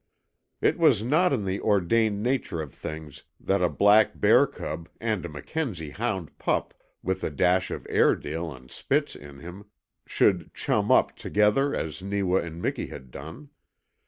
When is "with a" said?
7.03-7.29